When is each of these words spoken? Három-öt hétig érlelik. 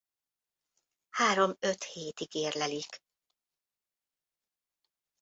Három-öt 1.09 1.83
hétig 1.83 2.33
érlelik. 2.35 3.01